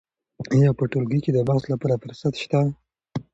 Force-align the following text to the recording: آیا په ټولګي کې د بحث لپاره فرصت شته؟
آیا 0.55 0.69
په 0.79 0.83
ټولګي 0.91 1.19
کې 1.23 1.31
د 1.33 1.39
بحث 1.47 1.63
لپاره 1.73 1.99
فرصت 2.03 2.33
شته؟ 2.43 2.61